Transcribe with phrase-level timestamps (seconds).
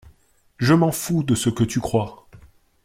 [0.57, 2.27] Je m’en fous de ce que tu crois.